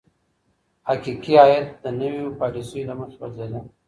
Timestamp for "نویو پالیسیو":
1.99-2.87